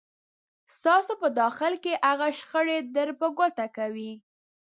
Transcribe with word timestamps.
ستاسو 0.75 1.13
په 1.21 1.27
داخل 1.41 1.73
کې 1.83 1.93
هغه 2.07 2.27
شخړې 2.39 2.77
در 2.95 3.09
په 3.19 3.27
ګوته 3.37 3.65
کوي. 3.77 4.13